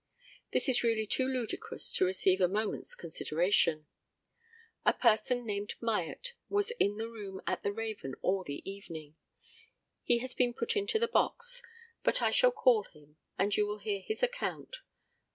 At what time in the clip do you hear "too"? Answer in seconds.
1.05-1.27